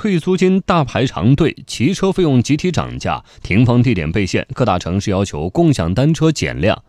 [0.00, 6.82] 退租金大排长队，骑车费用集体涨价，停放地点被限，各大城市要求共享单车减量。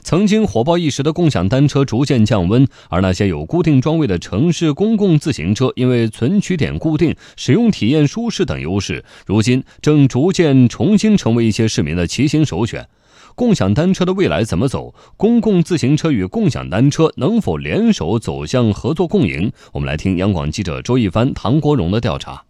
[0.00, 12.88] 曾经火爆一时的共享单车逐渐降温，而那些有固定桩位的城市公共自行车，因为存取点固定、使用体验舒适等优势，如今正逐渐重新成为一些市民的骑行首选。
[13.34, 14.94] 共享单车的未来怎么走？
[15.18, 19.52] 公共自行车与共享单车能否联手走向合作共赢？
[19.72, 22.42] 我们来听央广记者周一帆、唐国荣的调查。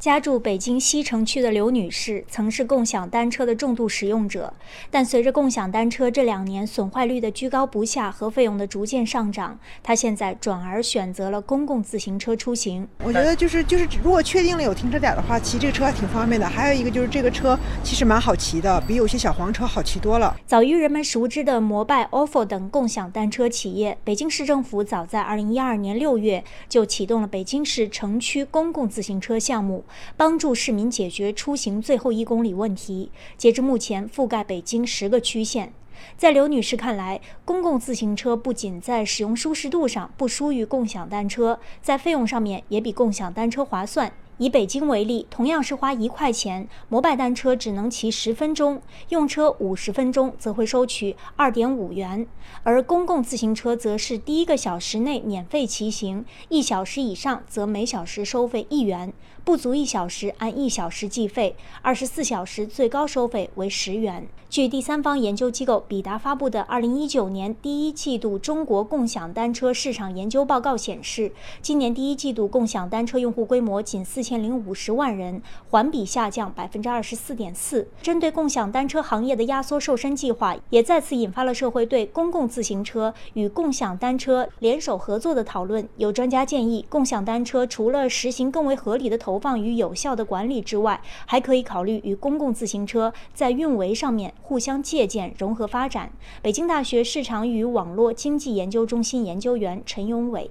[0.00, 4.50] 家住北京西城区的刘女士曾是共享单车的重度使用者，
[4.90, 12.88] 但随着共享单车这两年损坏率的居高不下和费用的逐渐上涨，她现在转而选择了公共自行车出行。
[13.04, 16.48] 我觉得就是就是，如果确定了有停车点的话，骑这个车还挺方便的。
[16.48, 20.34] 还有一个就是这个车其实蛮好骑的，比有些小黄车好骑多了。
[20.46, 29.84] 早于人们熟知的摩拜、ofo 等共享单车企业，北京市政府早在2012年6月就启动了北京市城区公共自行车项目。
[30.16, 33.10] 帮助市民解决出行最后一公里问题。
[33.36, 35.72] 截至目前，覆盖北京十个区县。
[36.16, 44.10] 在刘女士看来，公共自行车不仅在使用舒适度上不输于共享单车，在费用上面也比共享单车划算。
[44.40, 52.26] 以北京为例，同样是花一块钱，摩拜单车只能骑十分钟，用车五十分钟则会收取二点五元，
[52.62, 59.12] 而公共自行车则是第一个小时内免费骑行，一小时以上则每小时收费一元，
[59.44, 64.26] 不足一小时按一小时计费，二十四小时最高收费为十元。
[64.48, 71.30] 据第三方研究机构比达发布的二零一九年第一季度中国共享单车市场研究报告显示，
[71.62, 77.88] 今年第一季度共享单车用户规模仅四千零五十万人，环比下降百分之二十四点四。
[78.00, 85.88] 针对共享单车行业的压缩瘦身计划，也再次引发了社会对公共自行车与共享单车联手合作的讨论。
[85.96, 94.32] 有专家建议，共享单车除了实行更为合理的投放与有效的管理之外，还可以考虑与公共自行车在运维上面。
[94.40, 96.12] 互相借鉴、融合发展。
[96.40, 100.50] 北京大学市场与网络经济研究中心研究员陈永伟，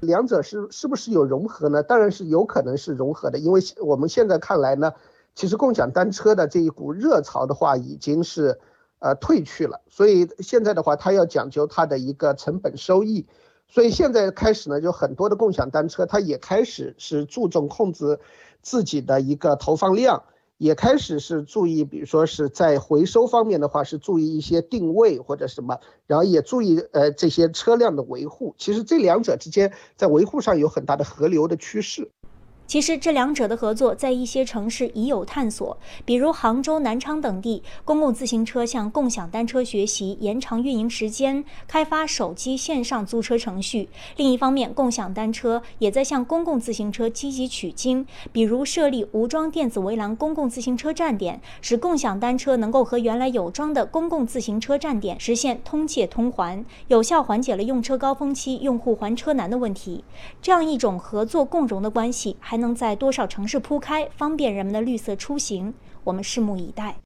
[0.00, 1.82] 两者是是不是有融合呢？
[1.82, 4.92] 当然是有可能是融合的，因为我们现在看来呢，
[5.34, 8.58] 其实共享单车的这一股热潮的话，已经是
[8.98, 9.80] 呃退去了。
[9.88, 13.26] 所以现在的话，它要讲究它的一个成本收益。
[13.66, 18.20] 所以现在开始呢，就很多的共享单车，它也开始是注重控制
[18.60, 20.24] 自己的一个投放量。
[20.64, 28.54] 也开始是注意，比如说是在回收方面的话，是注意一些定位或者什么，然后也注意呃这些车辆的维护。
[28.56, 32.10] 其实这两者之间在维护上有很大的合流的趋势。
[32.66, 43.90] 其实这两者的合作在一些城市已有探索，比如杭州、南昌等地，公共自行车向共享单车学习，延长运营时间，开发手机线上租车程序。
[44.16, 60.02] 另一方面，共享单车也在向公共自行车积极取经，比如设立无桩电子围栏公共自行车站点，使共享单车能够和原来有桩的公共自行车站点实现通借通还，有效缓解了用车高峰期用户还车难的问题。
[60.40, 62.53] 这样一种合作共荣的关系还。
[62.54, 65.74] 还能在多少城市铺开，方便人们的绿色出行？
[66.04, 66.94] 我们拭目以待。